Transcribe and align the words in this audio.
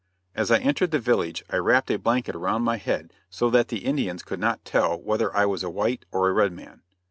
As 0.33 0.49
I 0.49 0.57
entered 0.57 0.89
the 0.89 0.97
village 0.97 1.45
I 1.51 1.57
wrapped 1.57 1.91
a 1.91 1.99
blanket 1.99 2.33
around 2.35 2.63
my 2.63 2.77
head 2.77 3.13
so 3.29 3.51
that 3.51 3.67
the 3.67 3.85
Indians 3.85 4.23
could 4.23 4.39
not 4.39 4.65
tell 4.65 4.99
whether 4.99 5.31
I 5.37 5.45
was 5.45 5.61
a 5.61 5.69
white 5.69 6.05
or 6.11 6.27
a 6.27 6.33
red 6.33 6.51
man. 6.53 6.81